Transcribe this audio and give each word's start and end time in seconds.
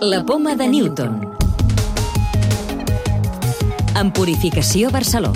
La 0.00 0.24
poma 0.24 0.54
de 0.54 0.68
Newton. 0.68 1.34
En 3.98 4.12
Purificació 4.12 4.92
Barceló. 4.92 5.32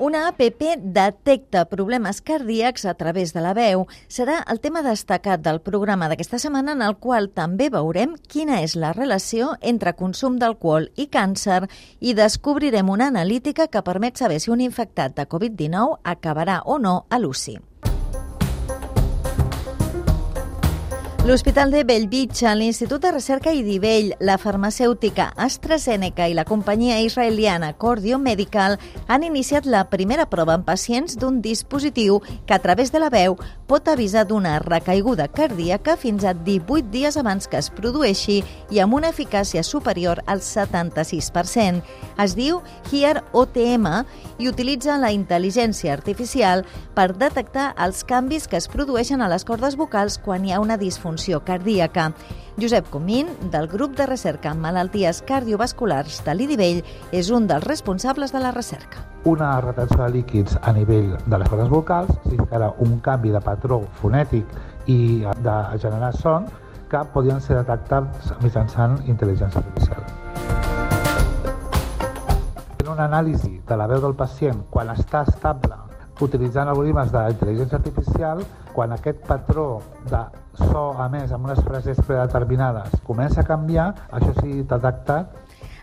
Una 0.00 0.26
APP 0.26 0.64
detecta 0.82 1.66
problemes 1.66 2.20
cardíacs 2.20 2.84
a 2.84 2.94
través 2.94 3.32
de 3.32 3.44
la 3.46 3.54
veu. 3.54 3.86
Serà 4.10 4.40
el 4.50 4.58
tema 4.58 4.82
destacat 4.82 5.38
del 5.46 5.62
programa 5.62 6.10
d'aquesta 6.10 6.42
setmana 6.42 6.74
en 6.74 6.82
el 6.82 6.98
qual 6.98 7.30
també 7.30 7.70
veurem 7.70 8.18
quina 8.26 8.58
és 8.66 8.74
la 8.74 8.90
relació 8.92 9.54
entre 9.62 9.94
consum 9.94 10.42
d'alcohol 10.42 10.90
i 10.96 11.06
càncer 11.06 11.68
i 12.00 12.18
descobrirem 12.18 12.90
una 12.90 13.06
analítica 13.06 13.70
que 13.70 13.86
permet 13.86 14.18
saber 14.18 14.42
si 14.42 14.50
un 14.50 14.66
infectat 14.66 15.14
de 15.14 15.30
Covid-19 15.30 16.00
acabarà 16.02 16.62
o 16.66 16.82
no 16.82 17.04
a 17.08 17.22
l'UCI. 17.22 17.67
L'Hospital 21.28 21.70
de 21.70 21.82
Bellvitge, 21.84 22.48
l'Institut 22.56 23.02
de 23.02 23.10
Recerca 23.12 23.52
Idivell, 23.52 24.14
la 24.18 24.38
farmacèutica 24.40 25.26
AstraZeneca 25.36 26.24
i 26.24 26.32
la 26.32 26.46
companyia 26.48 27.02
israeliana 27.04 27.74
Cordio 27.76 28.16
Medical 28.16 28.78
han 29.12 29.26
iniciat 29.26 29.66
la 29.68 29.82
primera 29.92 30.24
prova 30.32 30.54
en 30.56 30.64
pacients 30.64 31.18
d'un 31.20 31.42
dispositiu 31.44 32.22
que 32.46 32.56
a 32.56 32.58
través 32.64 32.92
de 32.94 33.02
la 33.02 33.10
veu 33.12 33.36
pot 33.68 33.90
avisar 33.92 34.22
d'una 34.24 34.54
recaiguda 34.64 35.26
cardíaca 35.28 35.98
fins 36.00 36.24
a 36.24 36.32
18 36.32 36.88
dies 36.88 37.20
abans 37.20 37.44
que 37.44 37.60
es 37.60 37.68
produeixi 37.68 38.38
i 38.72 38.80
amb 38.80 38.96
una 38.96 39.12
eficàcia 39.12 39.60
superior 39.60 40.24
al 40.24 40.40
76%. 40.40 41.84
Es 42.24 42.38
diu 42.40 42.62
HEAR 42.88 43.20
OTM 43.36 43.86
i 44.38 44.48
utilitza 44.48 44.96
la 44.96 45.12
intel·ligència 45.12 45.92
artificial 45.92 46.64
per 46.96 47.10
detectar 47.20 47.74
els 47.76 48.00
canvis 48.08 48.48
que 48.48 48.56
es 48.56 48.72
produeixen 48.72 49.20
a 49.20 49.28
les 49.28 49.44
cordes 49.44 49.76
vocals 49.76 50.16
quan 50.24 50.48
hi 50.48 50.56
ha 50.56 50.64
una 50.64 50.80
disfunció 50.80 51.17
funció 51.18 51.42
cardíaca. 51.44 52.12
Josep 52.60 52.88
Comín, 52.90 53.26
del 53.50 53.66
grup 53.66 53.96
de 53.96 54.06
recerca 54.06 54.52
en 54.52 54.60
malalties 54.60 55.20
cardiovasculars 55.22 56.22
de 56.24 56.34
l'IDIVELL, 56.34 56.84
és 57.10 57.30
un 57.34 57.48
dels 57.50 57.64
responsables 57.66 58.30
de 58.32 58.38
la 58.38 58.52
recerca. 58.54 59.02
Una 59.24 59.60
retenció 59.60 60.04
de 60.04 60.10
líquids 60.14 60.58
a 60.62 60.72
nivell 60.72 61.16
de 61.26 61.38
les 61.38 61.48
cordes 61.48 61.68
vocals 61.70 62.12
significarà 62.28 62.70
un 62.78 63.00
canvi 63.02 63.34
de 63.34 63.40
patró 63.42 63.80
fonètic 63.98 64.46
i 64.86 65.24
de 65.42 65.56
generar 65.82 66.12
son 66.14 66.46
que 66.88 67.02
podien 67.12 67.42
ser 67.42 67.58
detectats 67.58 68.30
mitjançant 68.42 68.94
intel·ligència 69.10 69.58
artificial. 69.58 70.06
En 72.78 72.94
una 72.94 73.10
anàlisi 73.10 73.58
de 73.66 73.76
la 73.76 73.90
veu 73.90 74.00
del 74.06 74.14
pacient 74.14 74.62
quan 74.70 74.94
està 74.94 75.26
estable 75.26 75.82
utilitzant 76.22 76.70
algoritmes 76.70 77.12
d'intel·ligència 77.14 77.78
artificial, 77.78 78.42
quan 78.78 78.92
aquest 78.94 79.24
patró 79.26 79.80
de 80.06 80.20
so 80.60 80.84
emès 81.02 81.32
amb 81.34 81.48
unes 81.48 81.58
frases 81.66 81.98
predeterminades 82.06 82.92
comença 83.08 83.42
a 83.42 83.46
canviar, 83.48 83.88
això 84.14 84.30
sí 84.38 84.60
detectat 84.70 85.34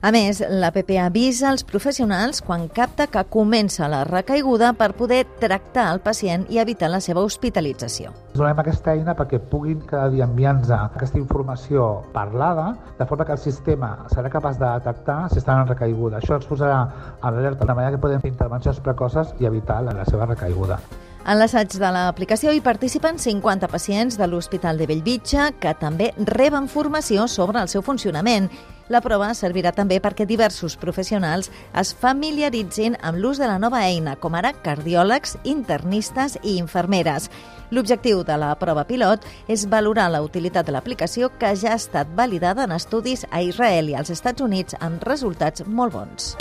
a 0.06 0.12
més, 0.14 0.38
l'APP 0.40 0.92
avisa 1.02 1.48
als 1.50 1.64
professionals 1.66 2.44
quan 2.46 2.68
capta 2.70 3.08
que 3.10 3.24
comença 3.34 3.88
la 3.90 4.04
recaiguda 4.06 4.74
per 4.78 4.92
poder 4.94 5.24
tractar 5.42 5.88
el 5.96 6.02
pacient 6.06 6.44
i 6.54 6.60
evitar 6.62 6.92
la 6.94 7.00
seva 7.02 7.24
hospitalització. 7.26 8.12
Donem 8.36 8.62
aquesta 8.62 8.94
eina 8.94 9.16
perquè 9.18 9.40
puguin 9.40 9.82
cada 9.90 10.12
dia 10.14 10.28
enviar-nos 10.30 10.70
aquesta 10.76 11.18
informació 11.18 11.88
parlada, 12.14 12.68
de 13.00 13.08
forma 13.10 13.26
que 13.26 13.34
el 13.34 13.42
sistema 13.42 13.96
serà 14.14 14.30
capaç 14.30 14.62
de 14.62 14.70
detectar 14.70 15.18
si 15.34 15.42
estan 15.42 15.64
en 15.64 15.74
recaiguda. 15.74 16.22
Això 16.22 16.38
ens 16.38 16.46
posarà 16.46 16.78
a 17.20 17.34
l'alerta 17.34 17.66
de 17.66 17.74
manera 17.74 17.98
que 17.98 18.04
podem 18.06 18.22
fer 18.22 18.32
intervencions 18.36 18.84
precoces 18.86 19.34
i 19.42 19.50
evitar 19.50 19.82
la 19.90 20.06
seva 20.06 20.30
recaiguda. 20.30 20.80
En 21.26 21.40
l'assaig 21.42 21.74
de 21.82 21.90
l'aplicació 21.90 22.52
hi 22.54 22.60
participen 22.62 23.18
50 23.18 23.66
pacients 23.72 24.14
de 24.20 24.28
l'Hospital 24.30 24.78
de 24.78 24.86
Bellvitge 24.86 25.48
que 25.58 25.72
també 25.80 26.12
reben 26.30 26.68
formació 26.70 27.26
sobre 27.26 27.64
el 27.64 27.72
seu 27.72 27.82
funcionament. 27.82 28.46
La 28.94 29.02
prova 29.02 29.32
servirà 29.34 29.72
també 29.74 29.98
perquè 29.98 30.28
diversos 30.30 30.76
professionals 30.78 31.50
es 31.82 31.96
familiaritzin 31.98 33.00
amb 33.02 33.18
l'ús 33.18 33.42
de 33.42 33.50
la 33.50 33.58
nova 33.58 33.82
eina, 33.88 34.14
com 34.22 34.38
ara 34.38 34.54
cardiòlegs, 34.54 35.40
internistes 35.50 36.38
i 36.44 36.60
infermeres. 36.60 37.32
L'objectiu 37.74 38.22
de 38.22 38.38
la 38.38 38.54
prova 38.62 38.86
pilot 38.86 39.26
és 39.50 39.66
valorar 39.66 40.12
la 40.14 40.22
utilitat 40.22 40.70
de 40.70 40.78
l'aplicació 40.78 41.32
que 41.40 41.56
ja 41.58 41.74
ha 41.74 41.82
estat 41.82 42.14
validada 42.14 42.70
en 42.70 42.78
estudis 42.78 43.26
a 43.32 43.42
Israel 43.42 43.90
i 43.90 43.98
als 43.98 44.14
Estats 44.14 44.46
Units 44.46 44.78
amb 44.78 45.02
resultats 45.10 45.66
molt 45.66 45.98
bons. 45.98 46.36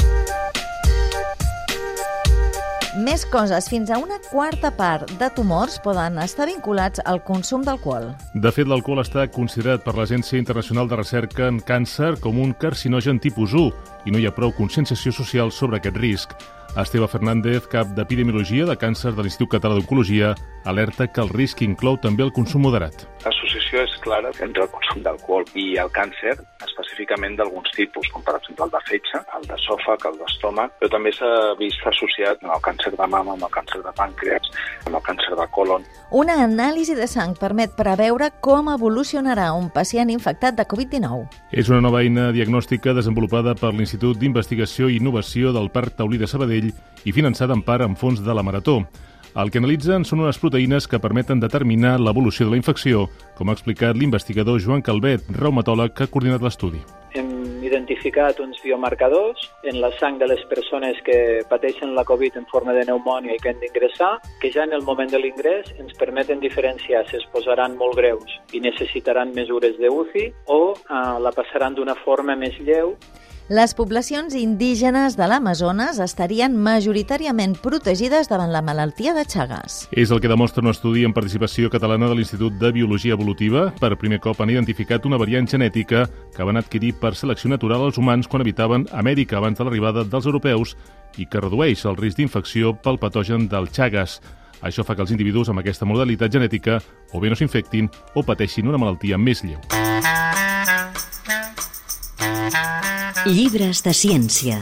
Més 2.94 3.24
coses, 3.26 3.66
fins 3.66 3.88
a 3.90 3.96
una 3.98 4.20
quarta 4.30 4.68
part 4.70 5.08
de 5.18 5.26
tumors 5.34 5.80
poden 5.82 6.20
estar 6.22 6.46
vinculats 6.46 7.02
al 7.10 7.18
consum 7.26 7.64
d'alcohol. 7.66 8.12
De 8.38 8.52
fet, 8.54 8.68
l'alcohol 8.70 9.02
està 9.02 9.24
considerat 9.34 9.82
per 9.82 9.96
l'Agència 9.96 10.38
Internacional 10.38 10.86
de 10.86 11.00
Recerca 11.00 11.48
en 11.50 11.58
Càncer 11.58 12.12
com 12.22 12.38
un 12.38 12.52
carcinogen 12.54 13.18
tipus 13.18 13.50
1 13.50 14.06
i 14.06 14.14
no 14.14 14.22
hi 14.22 14.28
ha 14.28 14.34
prou 14.36 14.54
conscienciació 14.54 15.10
social 15.10 15.50
sobre 15.50 15.82
aquest 15.82 15.98
risc. 15.98 16.36
Esteve 16.78 17.10
Fernández, 17.10 17.66
cap 17.70 17.90
d'Epidemiologia 17.98 18.68
de 18.70 18.78
Càncer 18.78 19.10
de 19.14 19.26
l'Institut 19.26 19.56
Català 19.56 19.74
d'Oncologia, 19.74 20.36
alerta 20.64 21.10
que 21.10 21.22
el 21.22 21.34
risc 21.34 21.66
inclou 21.66 21.98
també 21.98 22.22
el 22.22 22.32
consum 22.34 22.62
moderat. 22.62 23.08
L'associació 23.26 23.43
clara 24.04 24.30
entre 24.44 24.64
el 24.64 24.70
consum 24.70 25.02
d'alcohol 25.02 25.44
i 25.58 25.74
el 25.82 25.90
càncer, 25.96 26.36
específicament 26.64 27.34
d'alguns 27.38 27.72
tipus, 27.74 28.08
com 28.14 28.22
per 28.26 28.36
exemple 28.38 28.68
el 28.68 28.72
de 28.74 28.82
fetge, 28.88 29.20
el 29.38 29.48
d'esòfag, 29.50 30.06
el 30.10 30.18
d'estómac, 30.20 30.76
però 30.80 30.92
també 30.94 31.12
s'ha 31.16 31.32
vist 31.58 31.82
associat 31.90 32.44
amb 32.44 32.54
el 32.56 32.62
càncer 32.68 32.94
de 32.94 33.08
mama, 33.16 33.34
amb 33.34 33.48
el 33.48 33.52
càncer 33.56 33.82
de 33.82 33.94
pàncreas, 33.98 34.50
amb 34.86 35.00
el 35.00 35.04
càncer 35.08 35.34
de 35.40 35.48
colon. 35.56 35.84
Una 36.14 36.38
anàlisi 36.44 36.94
de 36.94 37.08
sang 37.10 37.34
permet 37.40 37.74
preveure 37.76 38.30
com 38.44 38.70
evolucionarà 38.70 39.50
un 39.58 39.70
pacient 39.74 40.12
infectat 40.14 40.54
de 40.54 40.68
Covid-19. 40.70 41.26
És 41.50 41.68
una 41.72 41.82
nova 41.82 42.04
eina 42.04 42.30
diagnòstica 42.36 42.94
desenvolupada 42.94 43.56
per 43.58 43.74
l'Institut 43.74 44.20
d'Investigació 44.20 44.88
i 44.88 45.00
Innovació 45.02 45.52
del 45.56 45.72
Parc 45.74 45.98
Taulí 45.98 46.20
de 46.20 46.30
Sabadell 46.30 46.44
Sabadell 46.44 46.72
i 47.04 47.12
finançada 47.12 47.54
en 47.54 47.62
part 47.62 47.84
amb 47.84 47.98
fons 47.98 48.22
de 48.22 48.34
la 48.34 48.42
Marató. 48.42 48.82
El 49.34 49.50
que 49.50 49.58
analitzen 49.58 50.04
són 50.06 50.20
unes 50.22 50.36
proteïnes 50.38 50.86
que 50.86 51.00
permeten 51.02 51.40
determinar 51.42 51.96
l'evolució 51.98 52.46
de 52.46 52.52
la 52.52 52.58
infecció, 52.60 53.08
com 53.34 53.48
ha 53.50 53.56
explicat 53.56 53.98
l'investigador 53.98 54.60
Joan 54.62 54.84
Calvet, 54.86 55.26
reumatòleg 55.34 55.90
que 55.90 56.06
ha 56.06 56.12
coordinat 56.12 56.44
l'estudi. 56.44 56.78
Hem 57.18 57.32
identificat 57.66 58.38
uns 58.44 58.60
biomarcadors 58.62 59.48
en 59.66 59.80
la 59.82 59.90
sang 59.98 60.20
de 60.22 60.28
les 60.30 60.44
persones 60.52 61.02
que 61.02 61.18
pateixen 61.50 61.96
la 61.98 62.06
Covid 62.06 62.38
en 62.38 62.46
forma 62.52 62.76
de 62.78 62.86
pneumònia 62.86 63.34
i 63.34 63.42
que 63.42 63.50
han 63.50 63.58
d'ingressar, 63.58 64.12
que 64.38 64.52
ja 64.54 64.68
en 64.68 64.78
el 64.78 64.86
moment 64.86 65.10
de 65.10 65.18
l'ingrés 65.18 65.66
ens 65.82 65.98
permeten 65.98 66.38
diferenciar 66.38 67.02
si 67.10 67.18
es 67.18 67.26
posaran 67.34 67.74
molt 67.80 67.98
greus 67.98 68.38
i 68.54 68.62
necessitaran 68.62 69.34
mesures 69.34 69.74
de 69.82 69.90
UCI 69.90 70.28
o 70.46 70.62
eh, 70.78 71.04
la 71.26 71.34
passaran 71.34 71.74
d'una 71.74 71.98
forma 72.06 72.38
més 72.38 72.54
lleu 72.62 72.94
les 73.48 73.74
poblacions 73.74 74.32
indígenes 74.34 75.18
de 75.18 75.26
l'Amazones 75.28 75.98
estarien 76.00 76.54
majoritàriament 76.56 77.58
protegides 77.60 78.30
davant 78.30 78.48
la 78.54 78.62
malaltia 78.64 79.12
de 79.12 79.26
Chagas. 79.28 79.82
És 79.92 80.10
el 80.10 80.22
que 80.24 80.30
demostra 80.32 80.64
un 80.64 80.72
estudi 80.72 81.04
en 81.04 81.12
participació 81.12 81.68
catalana 81.68 82.08
de 82.08 82.16
l'Institut 82.16 82.56
de 82.56 82.72
Biologia 82.72 83.12
Evolutiva. 83.12 83.66
Per 83.80 83.92
primer 84.00 84.22
cop 84.24 84.40
han 84.40 84.54
identificat 84.54 85.04
una 85.04 85.20
variant 85.20 85.48
genètica 85.50 86.06
que 86.34 86.48
van 86.48 86.56
adquirir 86.56 86.94
per 86.96 87.12
selecció 87.14 87.52
natural 87.52 87.84
als 87.84 88.00
humans 88.00 88.28
quan 88.28 88.40
habitaven 88.40 88.88
Amèrica 88.92 89.36
abans 89.36 89.60
de 89.60 89.68
l'arribada 89.68 90.08
dels 90.08 90.24
europeus 90.24 90.72
i 91.20 91.28
que 91.28 91.44
redueix 91.44 91.84
el 91.84 92.00
risc 92.00 92.16
d'infecció 92.16 92.72
pel 92.80 92.98
patogen 92.98 93.48
del 93.52 93.68
Chagas. 93.68 94.22
Això 94.64 94.88
fa 94.88 94.96
que 94.96 95.04
els 95.04 95.12
individus 95.12 95.52
amb 95.52 95.60
aquesta 95.60 95.84
modalitat 95.84 96.32
genètica 96.32 96.80
o 97.12 97.20
bé 97.20 97.28
no 97.28 97.36
s'infectin 97.36 97.92
o 98.14 98.24
pateixin 98.24 98.72
una 98.72 98.80
malaltia 98.80 99.20
més 99.20 99.44
lleu. 99.44 99.60
Llibres 103.24 103.80
de 103.80 103.92
ciència. 103.96 104.58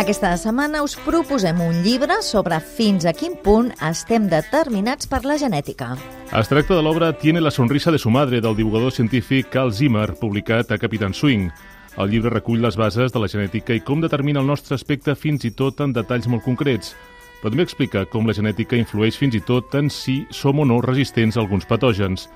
Aquesta 0.00 0.32
setmana 0.40 0.80
us 0.82 0.96
proposem 0.98 1.60
un 1.62 1.76
llibre 1.84 2.16
sobre 2.26 2.58
fins 2.58 3.06
a 3.06 3.12
quin 3.14 3.36
punt 3.44 3.68
estem 3.86 4.26
determinats 4.26 5.06
per 5.06 5.20
la 5.22 5.36
genètica. 5.38 5.92
Es 6.34 6.50
tracta 6.50 6.74
de 6.74 6.82
l'obra 6.82 7.12
Tiene 7.14 7.40
la 7.40 7.52
sonrisa 7.54 7.92
de 7.94 8.00
su 8.02 8.10
madre 8.10 8.40
del 8.40 8.56
divulgador 8.56 8.90
científic 8.90 9.46
Carl 9.48 9.70
Zimmer, 9.72 10.16
publicat 10.18 10.72
a 10.72 10.78
Capitán 10.78 11.14
Swing. 11.14 11.52
El 11.98 12.10
llibre 12.10 12.34
recull 12.34 12.62
les 12.66 12.76
bases 12.76 13.14
de 13.14 13.22
la 13.22 13.30
genètica 13.30 13.78
i 13.78 13.80
com 13.80 14.02
determina 14.02 14.42
el 14.42 14.50
nostre 14.50 14.74
aspecte 14.74 15.14
fins 15.14 15.46
i 15.46 15.54
tot 15.54 15.78
en 15.80 15.94
detalls 15.94 16.26
molt 16.26 16.42
concrets. 16.42 16.96
Però 17.38 17.54
també 17.54 17.62
explica 17.62 18.08
com 18.10 18.26
la 18.26 18.34
genètica 18.34 18.74
influeix 18.74 19.14
fins 19.14 19.38
i 19.38 19.44
tot 19.46 19.74
en 19.78 19.86
si 19.86 20.24
som 20.34 20.58
o 20.58 20.66
no 20.66 20.82
resistents 20.82 21.38
a 21.38 21.46
alguns 21.46 21.66
patògens. 21.66 22.26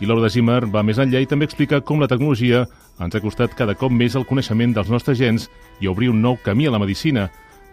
I 0.00 0.06
l'obra 0.06 0.26
de 0.26 0.32
Zimmer 0.34 0.66
va 0.68 0.82
més 0.84 0.98
enllà 1.00 1.22
i 1.24 1.28
també 1.28 1.46
explica 1.48 1.80
com 1.80 2.02
la 2.02 2.08
tecnologia 2.10 2.66
ens 3.00 3.16
ha 3.16 3.20
costat 3.20 3.54
cada 3.56 3.74
cop 3.76 3.92
més 3.92 4.16
el 4.16 4.26
coneixement 4.28 4.74
dels 4.76 4.92
nostres 4.92 5.18
gens 5.20 5.48
i 5.80 5.88
obrir 5.88 6.10
un 6.12 6.20
nou 6.24 6.36
camí 6.44 6.66
a 6.66 6.72
la 6.74 6.80
medicina. 6.82 7.30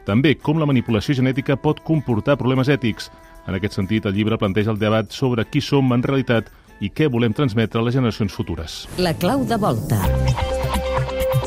També 0.08 0.34
com 0.36 0.60
la 0.60 0.68
manipulació 0.68 1.16
genètica 1.16 1.60
pot 1.60 1.80
comportar 1.84 2.38
problemes 2.40 2.72
ètics. 2.72 3.10
En 3.48 3.56
aquest 3.56 3.80
sentit, 3.80 4.06
el 4.08 4.16
llibre 4.16 4.40
planteja 4.40 4.72
el 4.72 4.80
debat 4.80 5.12
sobre 5.12 5.46
qui 5.48 5.62
som 5.62 5.92
en 5.96 6.04
realitat 6.04 6.52
i 6.84 6.92
què 6.92 7.08
volem 7.12 7.36
transmetre 7.36 7.80
a 7.80 7.86
les 7.86 7.96
generacions 7.96 8.36
futures. 8.36 8.84
La 9.00 9.16
clau 9.16 9.48
de 9.48 9.60
volta. 9.60 10.00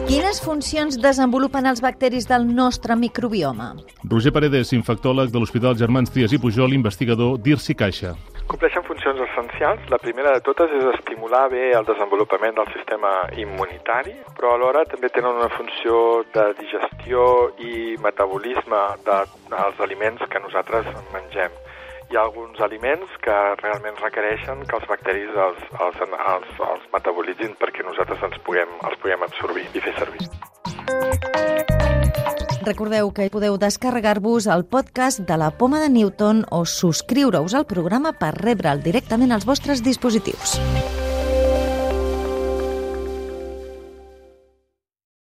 Quines 0.07 0.39
funcions 0.39 0.95
desenvolupen 1.03 1.67
els 1.67 1.81
bacteris 1.83 2.29
del 2.31 2.45
nostre 2.47 2.95
microbioma? 2.95 3.73
Roger 4.07 4.31
Paredes, 4.37 4.71
infectòleg 4.77 5.33
de 5.35 5.43
l'Hospital 5.43 5.75
Germans 5.81 6.13
Trias 6.15 6.31
i 6.31 6.39
Pujol, 6.39 6.77
investigador 6.77 7.41
d'Irsi 7.43 7.75
Caixa. 7.75 8.13
Compleixen 8.47 8.87
funcions 8.87 9.19
essencials. 9.25 9.83
La 9.91 9.99
primera 9.99 10.37
de 10.37 10.45
totes 10.47 10.71
és 10.79 10.87
estimular 10.93 11.49
bé 11.51 11.73
el 11.75 11.91
desenvolupament 11.91 12.55
del 12.55 12.71
sistema 12.77 13.11
immunitari, 13.35 14.15
però 14.39 14.55
alhora 14.55 14.87
també 14.87 15.11
tenen 15.11 15.43
una 15.43 15.51
funció 15.59 16.23
de 16.39 16.53
digestió 16.63 17.27
i 17.59 17.97
metabolisme 17.99 18.87
dels 19.11 19.87
aliments 19.91 20.23
que 20.31 20.47
nosaltres 20.47 20.87
mengem. 21.11 21.66
Hi 22.07 22.15
ha 22.15 22.23
alguns 22.23 22.61
aliments 22.63 23.15
que 23.19 23.37
realment 23.59 23.97
requereixen 23.99 24.61
que 24.71 24.77
els 24.79 24.85
bacteris 24.87 25.33
els, 25.47 25.65
els, 25.87 26.03
els, 26.07 26.53
els 26.69 26.85
metabolitzin 26.93 27.57
perquè 27.59 27.83
nosaltres 27.83 28.23
ens 28.29 28.39
puguem, 28.47 28.77
els 28.87 29.01
puguem 29.03 29.25
absorbir 29.27 29.67
i 29.75 29.83
fer 29.83 29.95
servir. 29.99 30.29
Recordeu 32.67 33.11
que 33.15 33.27
podeu 33.31 33.59
descarregar-vos 33.59 34.47
el 34.51 34.65
podcast 34.71 35.23
de 35.27 35.39
la 35.39 35.51
Poma 35.51 35.83
de 35.83 35.91
Newton 35.91 36.45
o 36.51 36.63
subscriure-us 36.67 37.59
al 37.59 37.67
programa 37.67 38.15
per 38.15 38.33
rebre'l 38.39 38.87
directament 38.87 39.35
als 39.35 39.47
vostres 39.47 39.83
dispositius. 39.83 40.59